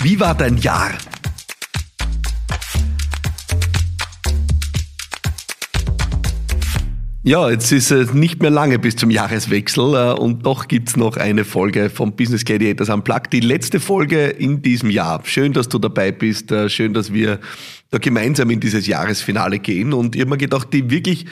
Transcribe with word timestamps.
Wie 0.00 0.20
war 0.20 0.32
dein 0.32 0.56
Jahr? 0.58 0.92
Ja, 7.24 7.50
jetzt 7.50 7.72
ist 7.72 7.90
es 7.90 8.14
nicht 8.14 8.40
mehr 8.40 8.52
lange 8.52 8.78
bis 8.78 8.94
zum 8.94 9.10
Jahreswechsel 9.10 9.94
äh, 9.94 10.12
und 10.12 10.46
doch 10.46 10.68
gibt's 10.68 10.96
noch 10.96 11.16
eine 11.16 11.44
Folge 11.44 11.90
vom 11.90 12.14
Business 12.14 12.44
Gladiators 12.44 12.90
Unplugged, 12.90 13.32
die 13.32 13.40
letzte 13.40 13.80
Folge 13.80 14.26
in 14.26 14.62
diesem 14.62 14.88
Jahr. 14.88 15.20
Schön, 15.24 15.52
dass 15.52 15.68
du 15.68 15.80
dabei 15.80 16.12
bist, 16.12 16.52
äh, 16.52 16.68
schön, 16.68 16.94
dass 16.94 17.12
wir 17.12 17.40
da 17.90 17.98
gemeinsam 17.98 18.50
in 18.50 18.60
dieses 18.60 18.86
Jahresfinale 18.86 19.58
gehen 19.58 19.92
und 19.92 20.14
ich 20.14 20.20
habe 20.20 20.30
mir 20.30 20.38
gedacht, 20.38 20.72
die 20.72 20.90
wirklich 20.90 21.26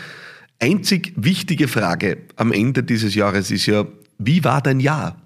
einzig 0.59 1.13
wichtige 1.15 1.69
Frage 1.69 2.19
am 2.35 2.51
Ende 2.51 2.83
dieses 2.83 3.15
Jahres 3.15 3.53
ist 3.53 3.67
ja, 3.67 3.87
wie 4.19 4.43
war 4.43 4.61
dein 4.61 4.81
Jahr? 4.81 5.17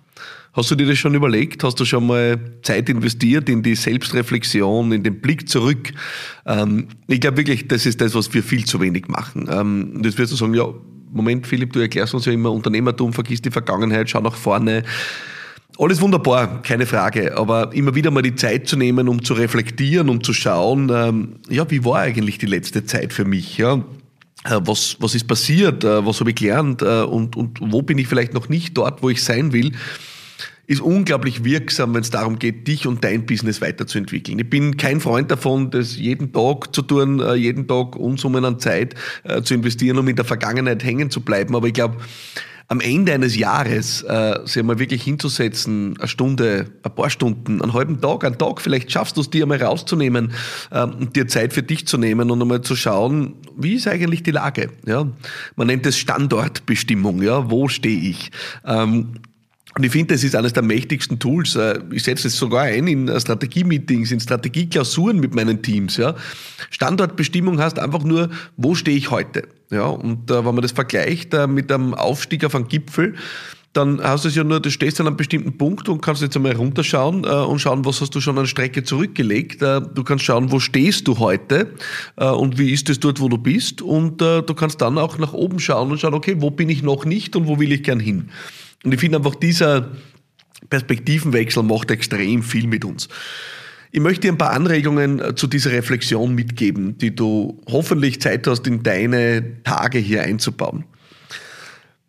Hast 0.53 0.71
du 0.71 0.75
dir 0.75 0.87
das 0.87 0.99
schon 0.99 1.15
überlegt? 1.15 1.63
Hast 1.63 1.79
du 1.79 1.85
schon 1.85 2.07
mal 2.07 2.39
Zeit 2.63 2.89
investiert 2.89 3.49
in 3.49 3.63
die 3.63 3.77
Selbstreflexion, 3.77 4.91
in 4.91 5.05
den 5.05 5.21
Blick 5.21 5.49
zurück? 5.49 5.93
Ähm, 6.45 6.89
ich 7.07 7.21
glaube 7.21 7.37
wirklich, 7.37 7.69
das 7.69 7.87
ist 7.87 8.01
das, 8.01 8.15
was 8.15 8.35
wir 8.35 8.43
viel 8.43 8.65
zu 8.65 8.81
wenig 8.81 9.07
machen. 9.07 9.49
Ähm, 9.49 10.01
jetzt 10.03 10.19
wirst 10.19 10.33
du 10.33 10.37
sagen, 10.37 10.55
ja, 10.55 10.67
Moment, 11.13 11.47
Philipp, 11.47 11.73
du 11.73 11.81
erklärst 11.81 12.15
uns 12.15 12.25
ja 12.25 12.33
immer 12.33 12.51
Unternehmertum, 12.51 13.13
vergiss 13.13 13.43
die 13.43 13.51
Vergangenheit, 13.51 14.11
schau 14.11 14.21
nach 14.21 14.37
vorne. 14.37 14.83
Alles 15.79 16.01
wunderbar, 16.01 16.63
keine 16.63 16.85
Frage, 16.85 17.37
aber 17.37 17.73
immer 17.73 17.95
wieder 17.95 18.11
mal 18.11 18.23
die 18.23 18.35
Zeit 18.35 18.69
zu 18.69 18.77
nehmen, 18.77 19.09
um 19.09 19.25
zu 19.25 19.35
reflektieren, 19.35 20.09
um 20.09 20.23
zu 20.23 20.33
schauen, 20.33 20.91
ähm, 20.93 21.37
ja, 21.49 21.69
wie 21.71 21.85
war 21.85 22.01
eigentlich 22.01 22.39
die 22.39 22.47
letzte 22.47 22.85
Zeit 22.85 23.13
für 23.13 23.25
mich? 23.25 23.57
Ja? 23.57 23.77
Äh, 24.45 24.61
was, 24.65 24.97
was 24.99 25.15
ist 25.15 25.27
passiert? 25.27 25.85
Äh, 25.85 26.05
was 26.05 26.21
habe 26.21 26.31
ich 26.31 26.37
gelernt? 26.37 26.83
Äh, 26.83 27.03
und, 27.03 27.37
und 27.37 27.61
wo 27.61 27.83
bin 27.83 27.99
ich 27.99 28.09
vielleicht 28.09 28.35
noch 28.35 28.49
nicht 28.49 28.77
dort, 28.77 29.03
wo 29.03 29.11
ich 29.11 29.23
sein 29.23 29.53
will? 29.53 29.73
Ist 30.71 30.81
unglaublich 30.81 31.43
wirksam, 31.43 31.95
wenn 31.95 32.03
es 32.03 32.11
darum 32.11 32.39
geht, 32.39 32.69
dich 32.69 32.87
und 32.87 33.03
dein 33.03 33.27
Business 33.27 33.61
weiterzuentwickeln. 33.61 34.39
Ich 34.39 34.49
bin 34.49 34.77
kein 34.77 35.01
Freund 35.01 35.29
davon, 35.29 35.73
das 35.73 35.97
jeden 35.97 36.33
Tag 36.33 36.73
zu 36.73 36.83
tun, 36.83 37.19
äh, 37.19 37.35
jeden 37.35 37.67
Tag 37.67 37.97
Unsummen 37.97 38.45
an 38.45 38.61
Zeit 38.61 38.95
äh, 39.25 39.43
zu 39.43 39.55
investieren, 39.55 39.99
um 39.99 40.07
in 40.07 40.15
der 40.15 40.25
Vergangenheit 40.25 40.85
hängen 40.85 41.11
zu 41.11 41.23
bleiben. 41.23 41.57
Aber 41.57 41.67
ich 41.67 41.73
glaube, 41.73 41.97
am 42.69 42.79
Ende 42.79 43.13
eines 43.13 43.37
Jahres 43.37 44.05
äh, 44.05 44.39
sich 44.45 44.63
mal 44.63 44.79
wirklich 44.79 45.03
hinzusetzen, 45.03 45.97
eine 45.99 46.07
Stunde, 46.07 46.67
ein 46.85 46.95
paar 46.95 47.11
Stunden, 47.11 47.61
einen 47.61 47.73
halben 47.73 48.01
Tag, 48.01 48.23
einen 48.23 48.39
Tag, 48.39 48.61
vielleicht 48.61 48.93
schaffst 48.93 49.17
du 49.17 49.23
es 49.23 49.31
dir 49.31 49.43
einmal 49.43 49.61
rauszunehmen 49.61 50.31
äh, 50.71 50.85
und 50.85 51.17
dir 51.17 51.27
Zeit 51.27 51.53
für 51.53 51.65
dich 51.65 51.89
zu 51.89 51.99
nehmen 51.99 52.31
und 52.31 52.41
einmal 52.41 52.61
zu 52.61 52.77
schauen, 52.77 53.35
wie 53.57 53.75
ist 53.75 53.89
eigentlich 53.89 54.23
die 54.23 54.31
Lage? 54.31 54.71
Ja? 54.87 55.05
Man 55.57 55.67
nennt 55.67 55.85
es 55.85 55.99
Standortbestimmung, 55.99 57.23
ja, 57.23 57.51
wo 57.51 57.67
stehe 57.67 58.09
ich? 58.09 58.31
Ähm, 58.65 59.15
und 59.77 59.85
ich 59.85 59.93
finde, 59.93 60.15
das 60.15 60.25
ist 60.25 60.35
eines 60.35 60.53
der 60.53 60.63
mächtigsten 60.63 61.19
Tools. 61.19 61.55
Äh, 61.55 61.79
ich 61.93 62.03
setze 62.03 62.29
es 62.29 62.37
sogar 62.37 62.65
ein 62.65 62.87
in 62.87 63.09
äh, 63.09 63.21
Strategie-Meetings, 63.21 64.11
in 64.11 64.21
Strategieklausuren 64.21 65.21
mit 65.21 65.35
meinen 65.35 65.63
Teams. 65.63 65.97
Ja. 65.97 66.17
Standortbestimmung 66.71 67.61
heißt 67.61 67.79
einfach 67.79 68.03
nur, 68.03 68.31
wo 68.57 68.75
stehe 68.75 68.97
ich 68.97 69.11
heute? 69.11 69.45
Ja, 69.71 69.87
und 69.87 70.31
äh, 70.31 70.45
wenn 70.45 70.55
man 70.55 70.63
das 70.63 70.73
vergleicht 70.73 71.33
äh, 71.35 71.47
mit 71.47 71.71
einem 71.71 71.95
Aufstieg 71.95 72.45
auf 72.45 72.55
einen 72.55 72.67
Gipfel, 72.67 73.15
dann 73.73 74.03
hast 74.03 74.25
du 74.25 74.29
es 74.29 74.35
ja 74.35 74.43
nur, 74.43 74.59
du 74.59 74.69
stehst 74.69 75.01
an 75.01 75.07
einem 75.07 75.17
bestimmten 75.17 75.57
Punkt 75.57 75.89
und 75.89 76.03
kannst 76.03 76.23
jetzt 76.23 76.35
einmal 76.35 76.57
runterschauen 76.57 77.23
äh, 77.23 77.29
und 77.29 77.61
schauen, 77.61 77.85
was 77.85 78.01
hast 78.01 78.13
du 78.17 78.21
schon 78.21 78.37
an 78.37 78.49
Strecke 78.49 78.83
zurückgelegt. 78.83 79.63
Äh, 79.63 79.81
du 79.83 80.03
kannst 80.03 80.25
schauen, 80.25 80.51
wo 80.51 80.59
stehst 80.59 81.07
du 81.07 81.19
heute 81.21 81.73
äh, 82.17 82.27
und 82.27 82.59
wie 82.59 82.73
ist 82.73 82.91
es 82.91 82.99
dort, 82.99 83.21
wo 83.21 83.29
du 83.29 83.39
bist. 83.39 83.81
Und 83.81 84.21
äh, 84.23 84.43
du 84.43 84.55
kannst 84.55 84.81
dann 84.81 84.99
auch 84.99 85.19
nach 85.19 85.33
oben 85.33 85.61
schauen 85.61 85.93
und 85.93 86.01
schauen, 86.01 86.15
okay, 86.15 86.35
wo 86.39 86.51
bin 86.51 86.69
ich 86.69 86.83
noch 86.83 87.05
nicht 87.05 87.37
und 87.37 87.47
wo 87.47 87.61
will 87.61 87.71
ich 87.71 87.85
gern 87.85 88.01
hin. 88.01 88.31
Und 88.85 88.95
ich 88.95 89.01
finde 89.01 89.19
einfach, 89.19 89.35
dieser 89.35 89.91
Perspektivenwechsel 90.69 91.63
macht 91.63 91.91
extrem 91.91 92.43
viel 92.43 92.67
mit 92.67 92.85
uns. 92.85 93.09
Ich 93.93 94.01
möchte 94.01 94.23
dir 94.23 94.33
ein 94.33 94.39
paar 94.39 94.53
Anregungen 94.53 95.21
äh, 95.21 95.35
zu 95.35 95.47
dieser 95.47 95.73
Reflexion 95.73 96.35
mitgeben, 96.35 96.97
die 96.99 97.15
du 97.15 97.61
hoffentlich 97.69 98.21
Zeit 98.21 98.47
hast, 98.47 98.67
in 98.67 98.83
deine 98.83 99.63
Tage 99.65 99.99
hier 99.99 100.23
einzubauen. 100.23 100.85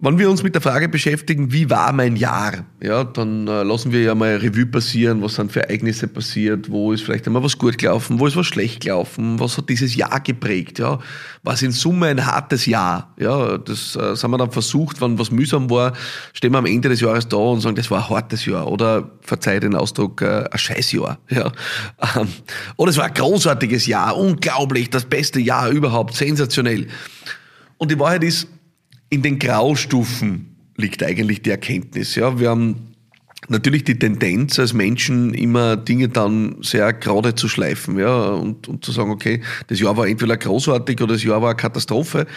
Wenn 0.04 0.18
wir 0.18 0.32
uns 0.32 0.42
mit 0.42 0.56
der 0.56 0.64
Frage 0.64 0.90
beschäftigen, 0.90 1.54
wie 1.54 1.70
war 1.70 1.94
mein 1.94 2.16
Jahr, 2.16 2.66
ja, 2.82 3.04
dann 3.04 3.48
äh, 3.48 3.62
lassen 3.62 3.92
wir 3.92 4.02
ja 4.02 4.16
mal 4.16 4.38
Revue 4.38 4.66
passieren, 4.66 5.22
was 5.22 5.36
sind 5.36 5.52
für 5.52 5.62
Ereignisse 5.62 6.08
passiert, 6.08 6.72
wo 6.72 6.92
ist 6.92 7.04
vielleicht 7.04 7.28
einmal 7.28 7.44
was 7.44 7.56
gut 7.60 7.78
gelaufen, 7.78 8.20
wo 8.20 8.26
ist 8.26 8.36
was 8.36 8.48
schlecht 8.48 8.82
gelaufen, 8.82 9.40
was 9.40 9.60
hat 9.60 9.70
dieses 9.70 9.96
Jahr 9.96 10.20
geprägt, 10.20 10.80
ja, 10.80 10.98
was 11.44 11.62
in 11.62 11.72
Summe 11.72 12.08
ein 12.08 12.26
hartes 12.26 12.66
Jahr, 12.66 13.14
ja, 13.20 13.60
das 13.60 13.96
äh, 13.96 14.16
haben 14.16 14.32
wir 14.32 14.40
dann 14.40 14.50
versucht, 14.50 15.02
wenn 15.02 15.20
was 15.20 15.30
mühsam 15.30 15.70
war, 15.70 15.94
stehen 16.34 16.52
wir 16.52 16.58
am 16.58 16.66
Ende 16.66 16.90
des 16.90 17.00
Jahres 17.00 17.28
da 17.28 17.38
und 17.38 17.62
sagen, 17.62 17.76
das 17.76 17.92
war 17.92 18.00
ein 18.00 18.10
hartes 18.10 18.48
Jahr 18.48 18.68
oder 18.68 19.12
verzeih 19.22 19.60
den 19.60 19.76
Ausdruck, 19.76 20.24
äh, 20.24 20.46
ein 20.50 20.58
Scheißjahr, 20.58 21.20
ja, 21.30 21.52
ähm, 22.16 22.28
oder 22.76 22.90
es 22.90 22.98
war 22.98 23.06
ein 23.06 23.14
großartiges 23.14 23.86
Jahr, 23.86 24.18
unglaublich, 24.18 24.90
das 24.90 25.06
beste 25.06 25.40
Jahr 25.40 25.70
überhaupt, 25.70 26.16
sensationell. 26.16 26.88
Und 27.78 27.92
die 27.92 28.00
Wahrheit 28.00 28.24
ist, 28.24 28.48
in 29.12 29.22
den 29.22 29.38
Graustufen 29.38 30.56
liegt 30.78 31.04
eigentlich 31.04 31.44
die 31.44 31.52
Erkenntnis. 31.52 32.16
Ja, 32.16 32.40
wir 32.40 32.50
haben 32.50 32.91
natürlich 33.50 33.84
die 33.84 33.98
Tendenz 33.98 34.60
als 34.60 34.74
Menschen 34.74 35.34
immer 35.34 35.76
Dinge 35.76 36.10
dann 36.10 36.58
sehr 36.62 36.94
gerade 36.94 37.36
zu 37.36 37.48
schleifen, 37.48 37.98
ja, 37.98 38.32
und, 38.32 38.68
und 38.68 38.86
zu 38.86 38.92
sagen, 38.92 39.12
okay, 39.12 39.42
das 39.68 39.80
Jahr 39.80 39.98
war 39.98 40.08
entweder 40.08 40.38
großartig 40.38 41.02
oder 41.02 41.14
das 41.14 41.24
Jahr 41.24 41.42
war 41.42 41.50
eine 41.50 41.58
Katastrophe. 41.58 42.28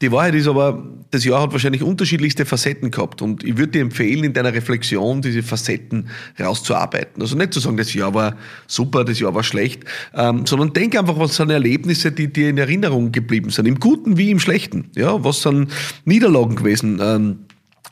Die 0.00 0.10
Wahrheit 0.10 0.34
ist 0.34 0.48
aber, 0.48 0.84
das 1.12 1.24
Jahr 1.24 1.42
hat 1.42 1.52
wahrscheinlich 1.52 1.82
unterschiedlichste 1.82 2.44
Facetten 2.44 2.90
gehabt 2.90 3.22
und 3.22 3.44
ich 3.44 3.56
würde 3.56 3.72
dir 3.72 3.82
empfehlen, 3.82 4.24
in 4.24 4.32
deiner 4.32 4.52
Reflexion 4.52 5.22
diese 5.22 5.44
Facetten 5.44 6.08
rauszuarbeiten. 6.40 7.22
Also 7.22 7.36
nicht 7.36 7.54
zu 7.54 7.60
sagen, 7.60 7.76
das 7.76 7.94
Jahr 7.94 8.12
war 8.12 8.36
super, 8.66 9.04
das 9.04 9.20
Jahr 9.20 9.32
war 9.32 9.44
schlecht, 9.44 9.84
ähm, 10.14 10.44
sondern 10.44 10.72
denk 10.72 10.98
einfach, 10.98 11.18
was 11.20 11.36
sind 11.36 11.50
Erlebnisse, 11.50 12.10
die 12.10 12.32
dir 12.32 12.50
in 12.50 12.58
Erinnerung 12.58 13.12
geblieben 13.12 13.50
sind, 13.50 13.66
im 13.66 13.78
Guten 13.78 14.16
wie 14.16 14.32
im 14.32 14.40
Schlechten. 14.40 14.90
Ja, 14.96 15.22
was 15.22 15.42
sind 15.42 15.70
Niederlagen 16.04 16.56
gewesen? 16.56 16.98
Ähm, 17.00 17.38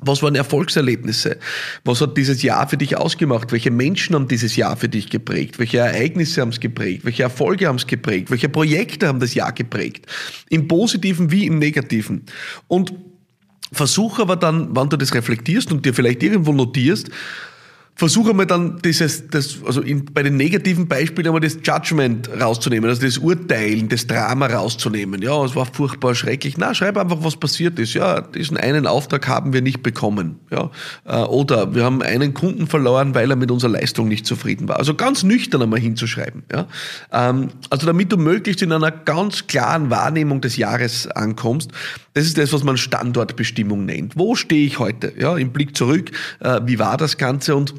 was 0.02 0.22
waren 0.22 0.34
Erfolgserlebnisse? 0.34 1.38
Was 1.84 2.00
hat 2.00 2.16
dieses 2.16 2.42
Jahr 2.42 2.68
für 2.68 2.76
dich 2.76 2.96
ausgemacht? 2.96 3.52
Welche 3.52 3.70
Menschen 3.70 4.14
haben 4.14 4.28
dieses 4.28 4.56
Jahr 4.56 4.76
für 4.76 4.88
dich 4.88 5.10
geprägt? 5.10 5.58
Welche 5.58 5.78
Ereignisse 5.78 6.40
haben 6.40 6.50
es 6.50 6.60
geprägt? 6.60 7.04
Welche 7.04 7.22
Erfolge 7.22 7.68
haben 7.68 7.76
es 7.76 7.86
geprägt? 7.86 8.30
Welche 8.30 8.48
Projekte 8.48 9.08
haben 9.08 9.20
das 9.20 9.34
Jahr 9.34 9.52
geprägt? 9.52 10.06
Im 10.48 10.68
Positiven 10.68 11.30
wie 11.30 11.46
im 11.46 11.58
Negativen. 11.58 12.22
Und 12.68 12.94
versuche 13.72 14.22
aber 14.22 14.36
dann, 14.36 14.68
wann 14.70 14.88
du 14.88 14.96
das 14.96 15.14
reflektierst 15.14 15.70
und 15.70 15.84
dir 15.86 15.94
vielleicht 15.94 16.22
irgendwo 16.22 16.52
notierst, 16.52 17.10
versuche 18.00 18.32
mal 18.32 18.46
dann 18.46 18.78
dieses, 18.82 19.28
das, 19.28 19.58
also 19.62 19.82
in, 19.82 20.06
bei 20.06 20.22
den 20.22 20.38
negativen 20.38 20.88
Beispielen 20.88 21.26
einmal 21.26 21.42
das 21.42 21.58
Judgment 21.62 22.30
rauszunehmen, 22.40 22.88
also 22.88 23.02
das 23.02 23.18
Urteilen, 23.18 23.90
das 23.90 24.06
Drama 24.06 24.46
rauszunehmen. 24.46 25.20
Ja, 25.20 25.44
es 25.44 25.54
war 25.54 25.66
furchtbar 25.66 26.14
schrecklich. 26.14 26.56
Na, 26.56 26.72
schreib 26.72 26.96
einfach, 26.96 27.18
was 27.20 27.36
passiert 27.36 27.78
ist. 27.78 27.92
Ja, 27.92 28.22
diesen 28.22 28.56
einen 28.56 28.86
Auftrag 28.86 29.28
haben 29.28 29.52
wir 29.52 29.60
nicht 29.60 29.82
bekommen. 29.82 30.40
Ja, 30.50 30.70
äh, 31.04 31.24
oder 31.24 31.74
wir 31.74 31.84
haben 31.84 32.00
einen 32.00 32.32
Kunden 32.32 32.68
verloren, 32.68 33.14
weil 33.14 33.30
er 33.30 33.36
mit 33.36 33.50
unserer 33.50 33.72
Leistung 33.72 34.08
nicht 34.08 34.24
zufrieden 34.24 34.66
war. 34.66 34.78
Also 34.78 34.94
ganz 34.94 35.22
nüchtern 35.22 35.60
einmal 35.60 35.80
hinzuschreiben. 35.80 36.44
Ja, 36.50 36.68
ähm, 37.12 37.48
also 37.68 37.84
damit 37.84 38.10
du 38.10 38.16
möglichst 38.16 38.62
in 38.62 38.72
einer 38.72 38.92
ganz 38.92 39.46
klaren 39.46 39.90
Wahrnehmung 39.90 40.40
des 40.40 40.56
Jahres 40.56 41.06
ankommst, 41.06 41.70
das 42.14 42.24
ist 42.24 42.38
das, 42.38 42.54
was 42.54 42.64
man 42.64 42.78
Standortbestimmung 42.78 43.84
nennt. 43.84 44.16
Wo 44.16 44.36
stehe 44.36 44.66
ich 44.66 44.78
heute? 44.78 45.12
Ja, 45.18 45.36
im 45.36 45.52
Blick 45.52 45.76
zurück, 45.76 46.12
äh, 46.40 46.60
wie 46.64 46.78
war 46.78 46.96
das 46.96 47.18
Ganze 47.18 47.54
und 47.54 47.74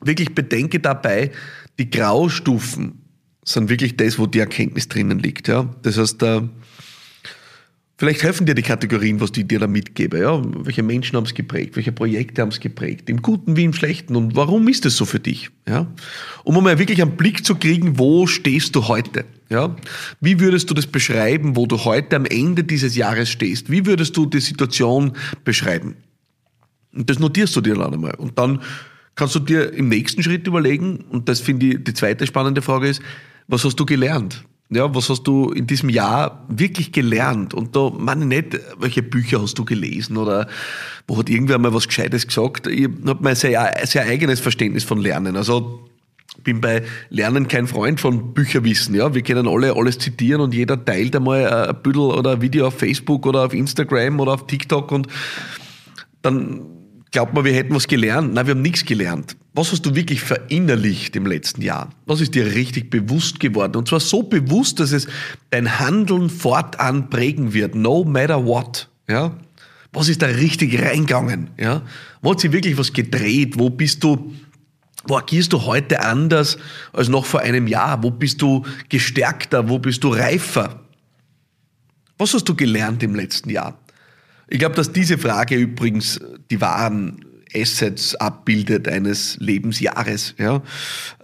wirklich 0.00 0.34
bedenke 0.34 0.80
dabei, 0.80 1.30
die 1.78 1.90
Graustufen 1.90 3.02
sind 3.44 3.68
wirklich 3.68 3.96
das, 3.96 4.18
wo 4.18 4.26
die 4.26 4.40
Erkenntnis 4.40 4.88
drinnen 4.88 5.18
liegt. 5.18 5.48
Ja? 5.48 5.68
Das 5.82 5.96
heißt, 5.96 6.22
äh, 6.22 6.42
vielleicht 7.96 8.22
helfen 8.22 8.46
dir 8.46 8.54
die 8.54 8.62
Kategorien, 8.62 9.20
was 9.20 9.30
ich 9.36 9.46
dir 9.46 9.58
da 9.58 9.66
mitgebe. 9.66 10.18
Ja? 10.20 10.42
Welche 10.64 10.82
Menschen 10.82 11.16
haben 11.16 11.24
es 11.24 11.34
geprägt? 11.34 11.76
Welche 11.76 11.92
Projekte 11.92 12.42
haben 12.42 12.50
es 12.50 12.60
geprägt? 12.60 13.08
Im 13.08 13.22
Guten 13.22 13.56
wie 13.56 13.64
im 13.64 13.72
Schlechten. 13.72 14.16
Und 14.16 14.36
warum 14.36 14.68
ist 14.68 14.84
es 14.86 14.96
so 14.96 15.04
für 15.04 15.20
dich? 15.20 15.50
Ja? 15.66 15.86
Um 16.44 16.58
einmal 16.58 16.78
wirklich 16.78 17.00
einen 17.00 17.16
Blick 17.16 17.44
zu 17.44 17.54
kriegen, 17.54 17.98
wo 17.98 18.26
stehst 18.26 18.74
du 18.76 18.86
heute? 18.88 19.24
Ja? 19.48 19.74
Wie 20.20 20.40
würdest 20.40 20.68
du 20.68 20.74
das 20.74 20.86
beschreiben, 20.86 21.56
wo 21.56 21.66
du 21.66 21.84
heute 21.84 22.16
am 22.16 22.26
Ende 22.26 22.64
dieses 22.64 22.96
Jahres 22.96 23.30
stehst? 23.30 23.70
Wie 23.70 23.86
würdest 23.86 24.16
du 24.16 24.26
die 24.26 24.40
Situation 24.40 25.12
beschreiben? 25.44 25.96
Und 26.94 27.08
das 27.08 27.18
notierst 27.18 27.54
du 27.56 27.60
dir 27.60 27.76
dann 27.76 27.94
einmal. 27.94 28.14
Und 28.14 28.38
dann 28.38 28.60
kannst 29.18 29.34
du 29.34 29.40
dir 29.40 29.72
im 29.74 29.88
nächsten 29.88 30.22
Schritt 30.22 30.46
überlegen, 30.46 31.04
und 31.10 31.28
das 31.28 31.40
finde 31.40 31.66
ich 31.66 31.84
die 31.84 31.92
zweite 31.92 32.24
spannende 32.24 32.62
Frage 32.62 32.88
ist, 32.88 33.02
was 33.48 33.64
hast 33.64 33.74
du 33.74 33.84
gelernt? 33.84 34.44
Ja, 34.70 34.94
was 34.94 35.08
hast 35.08 35.24
du 35.24 35.50
in 35.50 35.66
diesem 35.66 35.88
Jahr 35.88 36.46
wirklich 36.48 36.92
gelernt? 36.92 37.52
Und 37.52 37.74
da 37.74 37.90
meine 37.90 38.22
ich 38.22 38.28
nicht, 38.28 38.60
welche 38.78 39.02
Bücher 39.02 39.42
hast 39.42 39.58
du 39.58 39.64
gelesen 39.64 40.18
oder 40.18 40.46
wo 41.08 41.18
hat 41.18 41.30
irgendwer 41.30 41.58
mal 41.58 41.74
was 41.74 41.88
Gescheites 41.88 42.26
gesagt? 42.26 42.68
Ich 42.68 42.84
habe 42.84 43.18
mein 43.20 43.34
sehr, 43.34 43.74
sehr 43.84 44.04
eigenes 44.04 44.40
Verständnis 44.40 44.84
von 44.84 45.00
Lernen. 45.00 45.36
Also 45.36 45.88
bin 46.44 46.60
bei 46.60 46.84
Lernen 47.08 47.48
kein 47.48 47.66
Freund 47.66 47.98
von 47.98 48.34
Bücherwissen. 48.34 48.94
Ja, 48.94 49.14
wir 49.14 49.22
können 49.22 49.48
alle 49.48 49.74
alles 49.74 49.98
zitieren 49.98 50.42
und 50.42 50.54
jeder 50.54 50.84
teilt 50.84 51.16
einmal 51.16 51.68
ein 51.70 51.82
Büdel 51.82 52.02
oder 52.02 52.32
ein 52.32 52.42
Video 52.42 52.68
auf 52.68 52.78
Facebook 52.78 53.26
oder 53.26 53.46
auf 53.46 53.54
Instagram 53.54 54.20
oder 54.20 54.34
auf 54.34 54.46
TikTok 54.46 54.92
und 54.92 55.08
dann 56.22 56.77
glaubt 57.10 57.34
man, 57.34 57.44
wir 57.44 57.52
hätten 57.52 57.74
was 57.74 57.86
gelernt. 57.86 58.34
Nein, 58.34 58.46
wir 58.46 58.54
haben 58.54 58.62
nichts 58.62 58.84
gelernt. 58.84 59.36
Was 59.54 59.72
hast 59.72 59.84
du 59.86 59.94
wirklich 59.94 60.20
verinnerlicht 60.20 61.16
im 61.16 61.26
letzten 61.26 61.62
Jahr? 61.62 61.90
Was 62.06 62.20
ist 62.20 62.34
dir 62.34 62.54
richtig 62.54 62.90
bewusst 62.90 63.40
geworden? 63.40 63.76
Und 63.76 63.88
zwar 63.88 64.00
so 64.00 64.22
bewusst, 64.22 64.78
dass 64.80 64.92
es 64.92 65.08
dein 65.50 65.78
Handeln 65.78 66.30
fortan 66.30 67.10
prägen 67.10 67.54
wird, 67.54 67.74
no 67.74 68.04
matter 68.04 68.44
what. 68.44 68.88
Ja? 69.08 69.36
Was 69.92 70.08
ist 70.08 70.22
da 70.22 70.26
richtig 70.26 70.80
reingegangen? 70.80 71.50
Ja? 71.58 71.82
Wo 72.22 72.32
hat 72.32 72.40
sich 72.40 72.52
wirklich 72.52 72.76
was 72.76 72.92
gedreht? 72.92 73.58
Wo 73.58 73.70
bist 73.70 74.04
du, 74.04 74.34
wo 75.06 75.16
agierst 75.16 75.52
du 75.52 75.64
heute 75.64 76.00
anders 76.02 76.58
als 76.92 77.08
noch 77.08 77.24
vor 77.24 77.40
einem 77.40 77.66
Jahr? 77.66 78.02
Wo 78.02 78.10
bist 78.10 78.42
du 78.42 78.64
gestärkter? 78.88 79.68
Wo 79.68 79.78
bist 79.78 80.04
du 80.04 80.08
reifer? 80.10 80.80
Was 82.18 82.34
hast 82.34 82.48
du 82.48 82.54
gelernt 82.54 83.02
im 83.02 83.14
letzten 83.14 83.50
Jahr? 83.50 83.78
Ich 84.48 84.58
glaube, 84.58 84.74
dass 84.74 84.92
diese 84.92 85.18
Frage 85.18 85.56
übrigens 85.56 86.20
die 86.50 86.60
wahren 86.60 87.24
Assets 87.54 88.14
abbildet 88.16 88.88
eines 88.88 89.36
Lebensjahres. 89.40 90.34
Ja. 90.38 90.62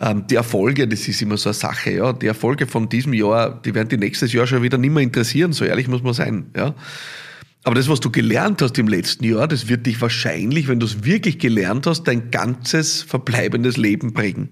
Ähm, 0.01 0.27
die 0.29 0.37
Erfolge, 0.37 0.89
das 0.89 1.07
ist 1.07 1.21
immer 1.23 1.37
so 1.37 1.51
eine 1.51 1.55
Sache. 1.55 1.93
Ja. 1.93 2.13
Die 2.13 2.27
Erfolge 2.27 2.67
von 2.67 2.89
diesem 2.89 3.13
Jahr, 3.13 3.61
die 3.63 3.75
werden 3.75 3.89
die 3.89 3.99
nächstes 3.99 4.33
Jahr 4.33 4.47
schon 4.47 4.63
wieder 4.63 4.79
nicht 4.79 4.93
mehr 4.93 5.03
interessieren. 5.03 5.53
So 5.53 5.65
ehrlich 5.65 5.89
muss 5.89 6.03
man 6.03 6.15
sein. 6.15 6.47
Ja. 6.57 6.75
Aber 7.63 7.75
das, 7.75 7.89
was 7.89 8.01
du 8.01 8.11
gelernt 8.11 8.61
hast 8.61 8.79
im 8.79 8.89
letzten 8.89 9.25
Jahr, 9.25 9.49
das 9.49 9.69
wird 9.69 9.87
dich 9.87 10.01
wahrscheinlich, 10.01 10.69
wenn 10.69 10.81
du 10.81 10.87
es 10.87 11.05
wirklich 11.05 11.39
gelernt 11.39 11.87
hast, 11.87 12.05
dein 12.05 12.31
ganzes 12.31 13.03
verbleibendes 13.03 13.79
Leben 13.79 14.13
prägen. 14.13 14.51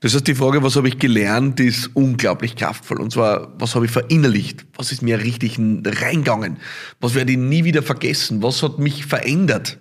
Das 0.00 0.14
heißt, 0.14 0.28
die 0.28 0.34
Frage, 0.36 0.62
was 0.62 0.76
habe 0.76 0.88
ich 0.88 0.98
gelernt, 0.98 1.58
ist 1.58 1.90
unglaublich 1.94 2.54
kraftvoll. 2.54 3.00
Und 3.00 3.12
zwar, 3.12 3.52
was 3.58 3.74
habe 3.74 3.86
ich 3.86 3.90
verinnerlicht? 3.90 4.64
Was 4.76 4.92
ist 4.92 5.02
mir 5.02 5.18
richtig 5.18 5.58
reingegangen? 5.58 6.58
Was 7.00 7.14
werde 7.14 7.32
ich 7.32 7.38
nie 7.38 7.64
wieder 7.64 7.82
vergessen? 7.82 8.42
Was 8.42 8.62
hat 8.62 8.78
mich 8.78 9.06
verändert? 9.06 9.78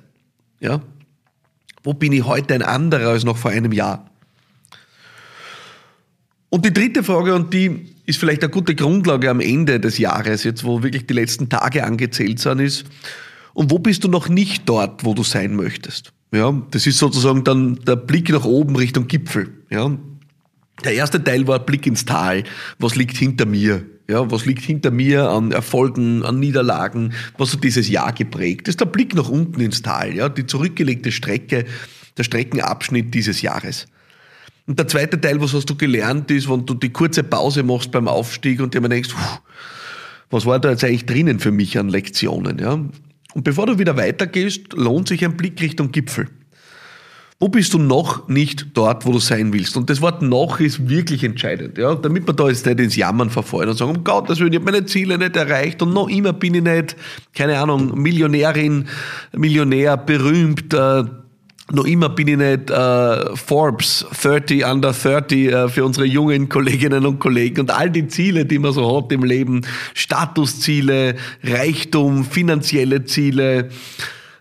Ja? 0.60 0.82
Wo 1.84 1.94
bin 1.94 2.14
ich 2.14 2.26
heute 2.26 2.56
ein 2.56 2.64
anderer 2.64 3.10
als 3.10 3.26
noch 3.26 3.38
vor 3.38 3.52
einem 3.52 3.72
Jahr? 3.72 4.10
Und 6.50 6.66
die 6.66 6.74
dritte 6.74 7.04
Frage, 7.04 7.36
und 7.36 7.54
die 7.54 7.94
ist 8.06 8.18
vielleicht 8.20 8.42
eine 8.42 8.52
gute 8.52 8.74
Grundlage 8.74 9.30
am 9.30 9.40
Ende 9.40 9.80
des 9.80 9.98
Jahres, 9.98 10.44
jetzt 10.44 10.64
wo 10.64 10.82
wirklich 10.82 11.06
die 11.06 11.14
letzten 11.14 11.50
Tage 11.50 11.84
angezählt 11.84 12.40
sind, 12.40 12.60
ist, 12.60 12.86
und 13.54 13.70
wo 13.70 13.80
bist 13.80 14.04
du 14.04 14.08
noch 14.08 14.30
nicht 14.30 14.70
dort, 14.70 15.04
wo 15.04 15.14
du 15.14 15.24
sein 15.24 15.56
möchtest? 15.56 16.14
Ja, 16.32 16.62
das 16.72 16.86
ist 16.86 16.98
sozusagen 16.98 17.44
dann 17.44 17.76
der 17.86 17.96
Blick 17.96 18.30
nach 18.30 18.46
oben 18.46 18.76
Richtung 18.76 19.08
Gipfel. 19.08 19.50
Ja, 19.70 19.98
der 20.84 20.94
erste 20.94 21.24
Teil 21.24 21.48
war 21.48 21.60
Blick 21.60 21.88
ins 21.88 22.06
Tal. 22.06 22.44
Was 22.80 22.96
liegt 22.96 23.18
hinter 23.18 23.46
mir? 23.46 23.84
Ja, 24.10 24.30
was 24.32 24.46
liegt 24.46 24.64
hinter 24.64 24.92
mir 24.92 25.30
an 25.30 25.52
Erfolgen, 25.52 26.24
an 26.24 26.40
Niederlagen? 26.40 27.14
Was 27.38 27.54
hat 27.54 27.64
dieses 27.64 27.90
Jahr 27.90 28.14
geprägt? 28.14 28.68
Das 28.68 28.74
ist 28.74 28.80
der 28.80 28.86
Blick 28.86 29.16
nach 29.16 29.28
unten 29.28 29.60
ins 29.60 29.82
Tal. 29.82 30.16
Ja, 30.16 30.30
die 30.30 30.46
zurückgelegte 30.46 31.12
Strecke, 31.12 31.66
der 32.18 32.24
Streckenabschnitt 32.24 33.14
dieses 33.14 33.42
Jahres. 33.42 33.88
Und 34.66 34.80
der 34.80 34.88
zweite 34.88 35.20
Teil, 35.20 35.42
was 35.42 35.54
hast 35.54 35.70
du 35.70 35.76
gelernt, 35.76 36.30
ist, 36.30 36.50
wenn 36.50 36.66
du 36.66 36.74
die 36.74 36.90
kurze 36.90 37.24
Pause 37.24 37.64
machst 37.64 37.92
beim 37.92 38.08
Aufstieg 38.08 38.62
und 38.62 38.74
dir 38.74 38.82
mal 38.82 38.90
denkst, 38.90 39.10
was 40.30 40.46
war 40.46 40.60
da 40.60 40.72
jetzt 40.72 40.84
eigentlich 40.84 41.06
drinnen 41.06 41.40
für 41.40 41.52
mich 41.52 41.78
an 41.78 41.90
Lektionen? 41.90 42.60
Ja? 42.60 42.80
Und 43.38 43.44
bevor 43.44 43.68
du 43.68 43.78
wieder 43.78 43.96
weitergehst, 43.96 44.74
lohnt 44.74 45.10
sich 45.10 45.24
ein 45.24 45.38
Blick 45.38 45.62
Richtung 45.62 45.92
Gipfel. 45.92 46.28
Wo 47.40 47.50
bist 47.50 47.72
du 47.72 47.78
noch 47.78 48.28
nicht 48.28 48.66
dort, 48.74 49.06
wo 49.06 49.12
du 49.12 49.20
sein 49.20 49.54
willst? 49.54 49.78
Und 49.78 49.92
das 49.92 50.02
Wort 50.02 50.24
noch 50.24 50.60
ist 50.60 50.90
wirklich 50.90 51.24
entscheidend, 51.24 51.78
ja, 51.78 51.94
damit 51.94 52.26
man 52.26 52.36
da 52.36 52.48
jetzt 52.48 52.66
nicht 52.66 52.80
ins 52.80 52.96
Jammern 52.96 53.30
verfallen 53.30 53.70
und 53.70 53.78
sagen, 53.78 53.96
um 53.96 54.04
Gottes 54.04 54.40
Willen, 54.40 54.54
ich 54.54 54.60
habe 54.60 54.72
meine 54.72 54.88
Ziele 54.88 55.20
nicht 55.20 55.36
erreicht 55.36 55.84
und 55.84 55.94
noch 55.94 56.10
immer 56.10 56.34
bin 56.34 56.56
ich 56.56 56.64
nicht, 56.64 56.96
keine 57.36 57.60
Ahnung, 57.60 58.02
Millionärin, 58.02 58.88
Millionär, 59.34 59.98
berühmt, 59.98 60.74
noch 61.72 61.86
immer 61.86 62.10
bin 62.10 62.28
ich 62.28 62.38
nicht 62.38 62.70
äh, 62.70 63.36
Forbes 63.36 64.06
30 64.22 64.66
under 64.66 64.94
30 64.94 65.48
äh, 65.48 65.70
für 65.70 65.84
unsere 65.84 66.06
jungen 66.06 66.48
Kolleginnen 66.48 67.06
und 67.06 67.20
Kollegen 67.20 67.62
und 67.62 67.72
all 67.72 67.90
die 67.90 68.08
Ziele, 68.08 68.46
die 68.46 68.60
man 68.60 68.72
so 68.72 68.96
hat 68.96 69.12
im 69.12 69.24
Leben, 69.24 69.62
Statusziele, 69.94 71.16
Reichtum, 71.44 72.24
finanzielle 72.24 73.04
Ziele, 73.04 73.70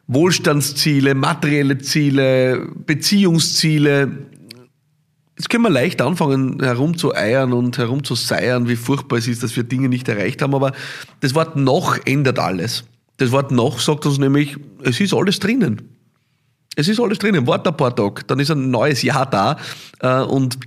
Wohlstandsziele, 0.06 1.14
materielle 1.14 1.78
Ziele, 1.78 2.68
Beziehungsziele. 2.86 4.12
Jetzt 5.36 5.50
können 5.50 5.64
wir 5.64 5.70
leicht 5.70 6.00
anfangen, 6.00 6.62
herumzueiern 6.62 7.52
und 7.52 7.76
herumzuseiern, 7.76 8.68
wie 8.68 8.76
furchtbar 8.76 9.18
es 9.18 9.26
ist, 9.26 9.42
dass 9.42 9.56
wir 9.56 9.64
Dinge 9.64 9.88
nicht 9.88 10.08
erreicht 10.08 10.42
haben. 10.42 10.54
Aber 10.54 10.72
das 11.20 11.34
Wort 11.34 11.56
noch 11.56 11.98
ändert 12.06 12.38
alles. 12.38 12.84
Das 13.16 13.32
Wort 13.32 13.50
noch 13.50 13.80
sagt 13.80 14.06
uns 14.06 14.18
nämlich, 14.18 14.56
es 14.82 15.00
ist 15.00 15.12
alles 15.12 15.40
drinnen. 15.40 15.95
Es 16.76 16.88
ist 16.88 17.00
alles 17.00 17.18
drinnen. 17.18 17.46
Wart 17.46 17.66
ein 17.66 17.76
paar 17.76 17.94
Tage, 17.96 18.22
dann 18.26 18.38
ist 18.38 18.50
ein 18.50 18.70
neues 18.70 19.02
Jahr 19.02 19.28
da. 19.28 19.56
Äh, 20.00 20.20
und 20.20 20.58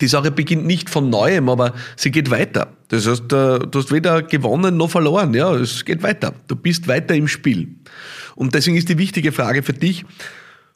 die 0.00 0.06
Sache 0.06 0.30
beginnt 0.30 0.66
nicht 0.66 0.90
von 0.90 1.10
Neuem, 1.10 1.48
aber 1.48 1.74
sie 1.96 2.10
geht 2.10 2.30
weiter. 2.30 2.68
Das 2.88 3.06
heißt, 3.06 3.32
äh, 3.32 3.58
du 3.58 3.70
hast 3.74 3.90
weder 3.90 4.22
gewonnen 4.22 4.76
noch 4.76 4.90
verloren. 4.90 5.34
Ja, 5.34 5.52
es 5.54 5.84
geht 5.84 6.02
weiter. 6.02 6.34
Du 6.46 6.54
bist 6.54 6.86
weiter 6.86 7.14
im 7.14 7.26
Spiel. 7.26 7.76
Und 8.36 8.54
deswegen 8.54 8.76
ist 8.76 8.88
die 8.88 8.98
wichtige 8.98 9.32
Frage 9.32 9.62
für 9.62 9.72
dich, 9.72 10.04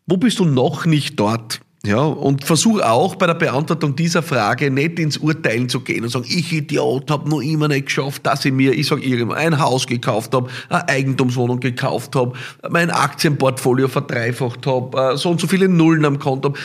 wo 0.07 0.17
bist 0.17 0.39
du 0.39 0.45
noch 0.45 0.87
nicht 0.87 1.21
dort? 1.21 1.61
Ja, 1.85 1.99
und 2.05 2.45
versuch 2.45 2.81
auch 2.81 3.17
bei 3.17 3.27
der 3.27 3.35
Beantwortung 3.35 3.97
dieser 3.97 4.23
Frage 4.23 4.71
nicht 4.71 5.01
ins 5.01 5.17
Urteilen 5.17 5.69
zu 5.69 5.81
gehen 5.81 6.05
und 6.05 6.11
sagen, 6.11 6.27
ich 6.29 6.53
Idiot 6.53 7.11
habe 7.11 7.29
noch 7.29 7.41
immer 7.41 7.67
nicht 7.67 7.87
geschafft, 7.87 8.25
dass 8.25 8.45
ich 8.45 8.53
mir, 8.53 8.73
ich 8.73 8.87
sage 8.87 9.03
irgendwann, 9.03 9.39
ein 9.39 9.59
Haus 9.59 9.89
gekauft 9.89 10.33
habe, 10.33 10.49
eine 10.69 10.89
Eigentumswohnung 10.89 11.59
gekauft 11.59 12.15
habe, 12.15 12.39
mein 12.71 12.91
Aktienportfolio 12.91 13.89
verdreifacht 13.89 14.65
habe, 14.65 15.15
äh, 15.15 15.17
so 15.17 15.31
und 15.31 15.41
so 15.41 15.49
viele 15.49 15.69
Nullen 15.69 16.05
am 16.05 16.21
Konto 16.21 16.51
habe. 16.51 16.59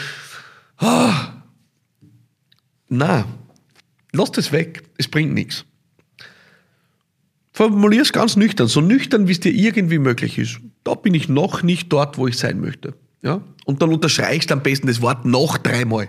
Ah. 0.77 1.33
Na, 2.89 3.25
lass 4.11 4.31
das 4.31 4.51
weg, 4.51 4.83
es 4.97 5.07
bringt 5.07 5.33
nichts. 5.33 5.65
Formulier 7.53 8.03
es 8.03 8.13
ganz 8.13 8.35
nüchtern, 8.35 8.67
so 8.67 8.81
nüchtern, 8.81 9.27
wie 9.27 9.31
es 9.31 9.39
dir 9.39 9.51
irgendwie 9.51 9.97
möglich 9.97 10.37
ist. 10.37 10.59
Da 10.83 10.93
bin 10.93 11.15
ich 11.15 11.27
noch 11.27 11.63
nicht 11.63 11.91
dort, 11.91 12.19
wo 12.19 12.27
ich 12.27 12.37
sein 12.37 12.61
möchte. 12.61 12.93
Ja? 13.21 13.41
Und 13.65 13.81
dann 13.81 13.91
unterstreichst 13.91 14.49
du 14.49 14.53
am 14.53 14.61
besten 14.61 14.87
das 14.87 15.01
Wort 15.01 15.25
noch 15.25 15.57
dreimal. 15.57 16.07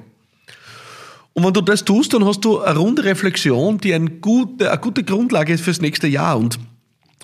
Und 1.32 1.44
wenn 1.44 1.52
du 1.52 1.60
das 1.60 1.84
tust, 1.84 2.12
dann 2.14 2.24
hast 2.24 2.44
du 2.44 2.60
eine 2.60 2.78
runde 2.78 3.04
Reflexion, 3.04 3.78
die 3.78 3.94
eine 3.94 4.10
gute, 4.10 4.70
eine 4.70 4.80
gute 4.80 5.04
Grundlage 5.04 5.52
ist 5.52 5.62
fürs 5.62 5.80
nächste 5.80 6.08
Jahr. 6.08 6.36
Und 6.36 6.58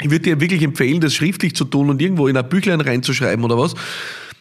ich 0.01 0.11
würde 0.11 0.25
dir 0.25 0.41
wirklich 0.41 0.63
empfehlen, 0.63 1.01
das 1.01 1.15
schriftlich 1.15 1.55
zu 1.55 1.65
tun 1.65 1.91
und 1.91 2.01
irgendwo 2.01 2.29
in 2.29 2.37
ein 2.37 2.49
Büchlein 2.49 2.81
reinzuschreiben 2.81 3.45
oder 3.45 3.59
was, 3.59 3.75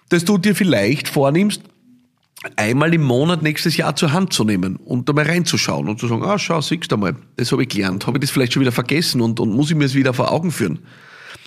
dass 0.10 0.26
du 0.26 0.38
dir 0.38 0.56
vielleicht 0.56 1.08
vornimmst, 1.08 1.62
einmal 2.56 2.94
im 2.94 3.04
Monat 3.04 3.42
nächstes 3.42 3.78
Jahr 3.78 3.96
zur 3.96 4.12
Hand 4.12 4.34
zu 4.34 4.44
nehmen 4.44 4.76
und 4.76 5.08
da 5.08 5.14
mal 5.14 5.26
reinzuschauen 5.26 5.88
und 5.88 6.00
zu 6.00 6.08
sagen, 6.08 6.24
ah, 6.24 6.38
schau, 6.38 6.62
siehst 6.62 6.92
du 6.92 6.98
mal, 6.98 7.16
das 7.38 7.52
habe 7.52 7.64
ich 7.64 7.70
gelernt. 7.70 8.06
Habe 8.06 8.18
ich 8.18 8.22
das 8.22 8.32
vielleicht 8.32 8.54
schon 8.54 8.62
wieder 8.62 8.72
vergessen 8.72 9.22
und, 9.22 9.40
und 9.40 9.52
muss 9.54 9.72
ich 9.72 9.78
mir 9.78 9.86
es 9.86 9.96
wieder 9.96 10.14
vor 10.14 10.32
Augen 10.32 10.52
führen? 10.52 10.80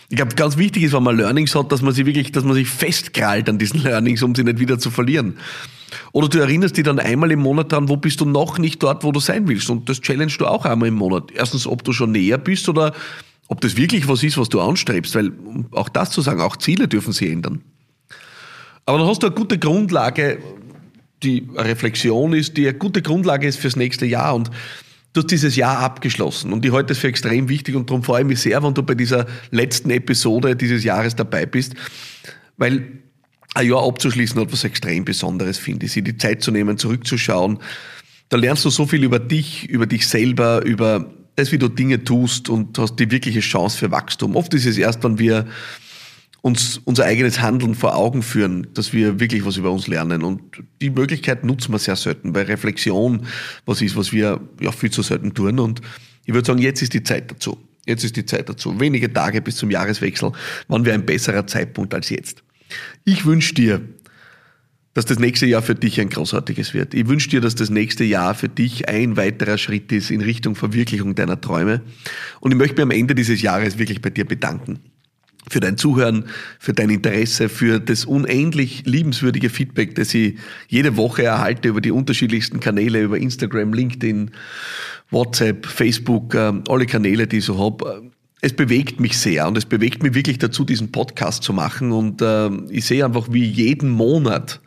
Ich 0.08 0.16
glaube, 0.16 0.34
ganz 0.36 0.56
wichtig 0.56 0.84
ist, 0.84 0.92
wenn 0.92 1.02
man 1.02 1.16
Learnings 1.16 1.54
hat, 1.54 1.72
dass 1.72 1.82
man 1.82 1.92
sich 1.92 2.06
wirklich, 2.06 2.30
dass 2.30 2.44
man 2.44 2.54
sich 2.54 2.68
festkrallt 2.68 3.48
an 3.48 3.58
diesen 3.58 3.82
Learnings, 3.82 4.22
um 4.22 4.34
sie 4.34 4.44
nicht 4.44 4.60
wieder 4.60 4.78
zu 4.78 4.90
verlieren. 4.90 5.38
Oder 6.12 6.28
du 6.28 6.38
erinnerst 6.38 6.76
dich 6.76 6.84
dann 6.84 6.98
einmal 6.98 7.32
im 7.32 7.40
Monat 7.40 7.72
dran, 7.72 7.88
wo 7.88 7.96
bist 7.96 8.20
du 8.20 8.24
noch 8.24 8.58
nicht 8.58 8.82
dort, 8.82 9.02
wo 9.02 9.10
du 9.10 9.20
sein 9.20 9.48
willst. 9.48 9.68
Und 9.68 9.88
das 9.88 10.00
challenge 10.00 10.34
du 10.38 10.46
auch 10.46 10.64
einmal 10.64 10.88
im 10.88 10.94
Monat. 10.94 11.30
Erstens, 11.34 11.66
ob 11.66 11.82
du 11.82 11.92
schon 11.92 12.12
näher 12.12 12.38
bist 12.38 12.68
oder 12.68 12.94
ob 13.48 13.60
das 13.60 13.76
wirklich 13.76 14.06
was 14.06 14.22
ist, 14.22 14.38
was 14.38 14.48
du 14.48 14.60
anstrebst. 14.60 15.14
Weil, 15.16 15.28
um 15.28 15.66
auch 15.72 15.88
das 15.88 16.10
zu 16.10 16.20
sagen, 16.20 16.40
auch 16.40 16.56
Ziele 16.56 16.86
dürfen 16.86 17.12
sich 17.12 17.30
ändern. 17.30 17.62
Aber 18.84 18.98
dann 18.98 19.08
hast 19.08 19.22
du 19.22 19.26
eine 19.26 19.34
gute 19.34 19.58
Grundlage, 19.58 20.38
die 21.22 21.48
Reflexion 21.56 22.32
ist, 22.32 22.56
die 22.56 22.68
eine 22.68 22.78
gute 22.78 23.02
Grundlage 23.02 23.48
ist 23.48 23.58
fürs 23.58 23.74
nächste 23.74 24.06
Jahr. 24.06 24.34
Und 24.34 24.50
du 25.16 25.22
hast 25.22 25.30
dieses 25.30 25.56
Jahr 25.56 25.78
abgeschlossen 25.78 26.52
und 26.52 26.64
ich 26.64 26.72
halte 26.72 26.88
das 26.88 26.98
für 26.98 27.08
extrem 27.08 27.48
wichtig 27.48 27.74
und 27.74 27.88
darum 27.88 28.02
freue 28.02 28.22
ich 28.22 28.26
mich 28.26 28.40
sehr, 28.40 28.62
wenn 28.62 28.74
du 28.74 28.82
bei 28.82 28.94
dieser 28.94 29.26
letzten 29.50 29.90
Episode 29.90 30.54
dieses 30.54 30.84
Jahres 30.84 31.16
dabei 31.16 31.46
bist, 31.46 31.74
weil 32.56 33.00
ein 33.54 33.68
Jahr 33.68 33.86
abzuschließen 33.86 34.38
hat 34.40 34.52
was 34.52 34.64
extrem 34.64 35.04
Besonderes, 35.04 35.56
finde 35.56 35.86
ich. 35.86 35.92
Sich 35.92 36.04
die 36.04 36.18
Zeit 36.18 36.42
zu 36.42 36.50
nehmen, 36.50 36.76
zurückzuschauen. 36.76 37.58
Da 38.28 38.36
lernst 38.36 38.64
du 38.66 38.70
so 38.70 38.86
viel 38.86 39.02
über 39.02 39.18
dich, 39.18 39.68
über 39.70 39.86
dich 39.86 40.06
selber, 40.06 40.62
über 40.64 41.10
das, 41.36 41.52
wie 41.52 41.58
du 41.58 41.68
Dinge 41.68 42.04
tust 42.04 42.50
und 42.50 42.78
hast 42.78 42.96
die 42.96 43.10
wirkliche 43.10 43.40
Chance 43.40 43.78
für 43.78 43.90
Wachstum. 43.90 44.36
Oft 44.36 44.52
ist 44.52 44.66
es 44.66 44.76
erst, 44.76 45.02
wenn 45.04 45.18
wir 45.18 45.46
uns 46.46 46.80
unser 46.84 47.06
eigenes 47.06 47.40
Handeln 47.40 47.74
vor 47.74 47.96
Augen 47.96 48.22
führen, 48.22 48.68
dass 48.72 48.92
wir 48.92 49.18
wirklich 49.18 49.44
was 49.44 49.56
über 49.56 49.72
uns 49.72 49.88
lernen. 49.88 50.22
Und 50.22 50.62
die 50.80 50.90
Möglichkeit 50.90 51.42
nutzen 51.42 51.72
wir 51.72 51.80
sehr 51.80 51.96
selten, 51.96 52.36
weil 52.36 52.44
Reflexion 52.44 53.26
was 53.64 53.82
ist, 53.82 53.96
was 53.96 54.12
wir 54.12 54.40
ja 54.60 54.70
viel 54.70 54.92
zu 54.92 55.02
selten 55.02 55.34
tun. 55.34 55.58
Und 55.58 55.80
ich 56.24 56.32
würde 56.32 56.46
sagen, 56.46 56.60
jetzt 56.60 56.82
ist 56.82 56.94
die 56.94 57.02
Zeit 57.02 57.32
dazu. 57.32 57.58
Jetzt 57.84 58.04
ist 58.04 58.14
die 58.14 58.26
Zeit 58.26 58.48
dazu. 58.48 58.78
Wenige 58.78 59.12
Tage 59.12 59.42
bis 59.42 59.56
zum 59.56 59.72
Jahreswechsel. 59.72 60.30
Wann 60.68 60.84
wäre 60.84 60.94
ein 60.94 61.04
besserer 61.04 61.48
Zeitpunkt 61.48 61.92
als 61.94 62.10
jetzt? 62.10 62.44
Ich 63.04 63.26
wünsche 63.26 63.52
dir, 63.52 63.80
dass 64.94 65.04
das 65.04 65.18
nächste 65.18 65.46
Jahr 65.46 65.62
für 65.62 65.74
dich 65.74 66.00
ein 66.00 66.10
großartiges 66.10 66.74
wird. 66.74 66.94
Ich 66.94 67.08
wünsche 67.08 67.28
dir, 67.28 67.40
dass 67.40 67.56
das 67.56 67.70
nächste 67.70 68.04
Jahr 68.04 68.36
für 68.36 68.48
dich 68.48 68.88
ein 68.88 69.16
weiterer 69.16 69.58
Schritt 69.58 69.90
ist 69.90 70.12
in 70.12 70.20
Richtung 70.20 70.54
Verwirklichung 70.54 71.16
deiner 71.16 71.40
Träume. 71.40 71.82
Und 72.38 72.52
ich 72.52 72.56
möchte 72.56 72.76
mich 72.76 72.82
am 72.84 72.92
Ende 72.92 73.16
dieses 73.16 73.42
Jahres 73.42 73.78
wirklich 73.78 74.00
bei 74.00 74.10
dir 74.10 74.24
bedanken 74.24 74.78
für 75.48 75.60
dein 75.60 75.76
Zuhören, 75.76 76.24
für 76.58 76.72
dein 76.72 76.90
Interesse, 76.90 77.48
für 77.48 77.78
das 77.78 78.04
unendlich 78.04 78.82
liebenswürdige 78.84 79.48
Feedback, 79.48 79.94
das 79.94 80.12
ich 80.14 80.36
jede 80.68 80.96
Woche 80.96 81.24
erhalte 81.24 81.68
über 81.68 81.80
die 81.80 81.92
unterschiedlichsten 81.92 82.60
Kanäle, 82.60 83.02
über 83.02 83.18
Instagram, 83.18 83.72
LinkedIn, 83.72 84.30
WhatsApp, 85.10 85.66
Facebook, 85.66 86.34
äh, 86.34 86.52
alle 86.68 86.86
Kanäle, 86.86 87.26
die 87.26 87.38
ich 87.38 87.44
so 87.44 87.58
habe. 87.58 88.10
Es 88.40 88.52
bewegt 88.52 89.00
mich 89.00 89.16
sehr 89.18 89.46
und 89.46 89.56
es 89.56 89.64
bewegt 89.64 90.02
mich 90.02 90.14
wirklich 90.14 90.38
dazu, 90.38 90.64
diesen 90.64 90.92
Podcast 90.92 91.42
zu 91.42 91.52
machen. 91.52 91.92
Und 91.92 92.20
äh, 92.22 92.50
ich 92.70 92.84
sehe 92.84 93.04
einfach, 93.04 93.28
wie 93.30 93.44
jeden 93.44 93.88
Monat 93.88 94.60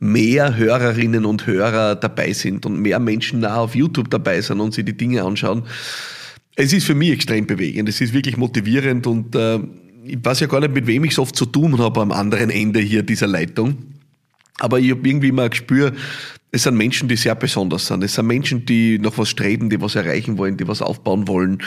mehr 0.00 0.56
Hörerinnen 0.56 1.24
und 1.24 1.46
Hörer 1.46 1.96
dabei 1.96 2.32
sind 2.32 2.66
und 2.66 2.80
mehr 2.80 2.98
Menschen 2.98 3.40
nah 3.40 3.56
auf 3.56 3.74
YouTube 3.74 4.10
dabei 4.10 4.40
sind 4.40 4.60
und 4.60 4.74
sich 4.74 4.84
die 4.84 4.96
Dinge 4.96 5.22
anschauen. 5.22 5.64
Es 6.56 6.72
ist 6.72 6.84
für 6.84 6.94
mich 6.94 7.10
extrem 7.10 7.46
bewegend. 7.46 7.88
Es 7.88 8.00
ist 8.00 8.12
wirklich 8.12 8.36
motivierend 8.36 9.06
und 9.06 9.34
äh, 9.34 9.60
ich 10.04 10.18
weiß 10.22 10.40
ja 10.40 10.46
gar 10.46 10.60
nicht, 10.60 10.74
mit 10.74 10.86
wem 10.86 11.04
ich 11.04 11.12
es 11.12 11.18
oft 11.18 11.34
zu 11.34 11.46
tun 11.46 11.78
habe 11.78 12.00
am 12.00 12.12
anderen 12.12 12.50
Ende 12.50 12.80
hier 12.80 13.02
dieser 13.02 13.26
Leitung. 13.26 13.78
Aber 14.58 14.78
ich 14.78 14.90
habe 14.90 15.06
irgendwie 15.08 15.28
immer 15.28 15.44
ein 15.44 15.50
Gespür, 15.50 15.92
es 16.52 16.62
sind 16.62 16.76
Menschen, 16.76 17.08
die 17.08 17.16
sehr 17.16 17.34
besonders 17.34 17.86
sind. 17.86 18.04
Es 18.04 18.14
sind 18.14 18.26
Menschen, 18.26 18.64
die 18.64 18.98
noch 19.00 19.18
was 19.18 19.28
streben, 19.28 19.70
die 19.70 19.80
was 19.80 19.96
erreichen 19.96 20.38
wollen, 20.38 20.56
die 20.56 20.68
was 20.68 20.82
aufbauen 20.82 21.26
wollen. 21.26 21.58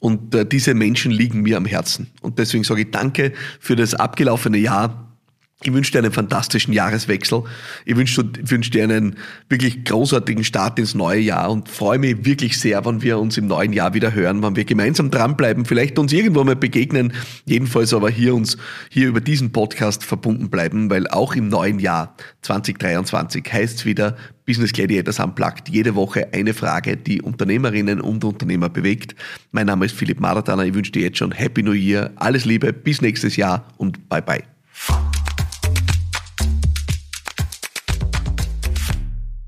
Und 0.00 0.34
äh, 0.34 0.44
diese 0.44 0.74
Menschen 0.74 1.12
liegen 1.12 1.40
mir 1.40 1.56
am 1.56 1.64
Herzen. 1.64 2.08
Und 2.20 2.38
deswegen 2.38 2.62
sage 2.62 2.82
ich 2.82 2.90
danke 2.90 3.32
für 3.58 3.74
das 3.74 3.94
abgelaufene 3.94 4.58
Jahr. 4.58 5.13
Ich 5.62 5.72
wünsche 5.72 5.92
dir 5.92 5.98
einen 5.98 6.12
fantastischen 6.12 6.74
Jahreswechsel. 6.74 7.44
Ich 7.86 7.96
wünsche, 7.96 8.28
wünsche 8.42 8.70
dir 8.70 8.84
einen 8.84 9.16
wirklich 9.48 9.84
großartigen 9.84 10.44
Start 10.44 10.78
ins 10.78 10.94
neue 10.94 11.20
Jahr 11.20 11.50
und 11.50 11.68
freue 11.68 11.98
mich 11.98 12.24
wirklich 12.24 12.58
sehr, 12.58 12.84
wenn 12.84 13.02
wir 13.02 13.18
uns 13.18 13.38
im 13.38 13.46
neuen 13.46 13.72
Jahr 13.72 13.94
wieder 13.94 14.12
hören, 14.12 14.42
wenn 14.42 14.56
wir 14.56 14.64
gemeinsam 14.64 15.10
dranbleiben, 15.10 15.64
vielleicht 15.64 15.98
uns 15.98 16.12
irgendwo 16.12 16.42
mal 16.44 16.56
begegnen, 16.56 17.12
jedenfalls 17.46 17.94
aber 17.94 18.10
hier 18.10 18.34
uns 18.34 18.58
hier 18.90 19.08
über 19.08 19.20
diesen 19.20 19.52
Podcast 19.52 20.04
verbunden 20.04 20.50
bleiben, 20.50 20.90
weil 20.90 21.06
auch 21.06 21.34
im 21.34 21.48
neuen 21.48 21.78
Jahr 21.78 22.14
2023 22.42 23.50
heißt 23.50 23.78
es 23.78 23.84
wieder 23.86 24.16
Business 24.44 24.72
Gladiators 24.72 25.20
Unplugged. 25.20 25.70
Jede 25.70 25.94
Woche 25.94 26.28
eine 26.34 26.52
Frage, 26.52 26.96
die 26.96 27.22
Unternehmerinnen 27.22 28.00
und 28.00 28.24
Unternehmer 28.24 28.68
bewegt. 28.68 29.14
Mein 29.52 29.66
Name 29.66 29.86
ist 29.86 29.94
Philipp 29.94 30.20
Maratana. 30.20 30.64
Ich 30.64 30.74
wünsche 30.74 30.92
dir 30.92 31.02
jetzt 31.02 31.18
schon 31.18 31.32
Happy 31.32 31.62
New 31.62 31.72
Year. 31.72 32.10
Alles 32.16 32.44
Liebe, 32.44 32.72
bis 32.72 33.00
nächstes 33.00 33.36
Jahr 33.36 33.68
und 33.78 34.08
bye 34.08 34.20
bye. 34.20 34.42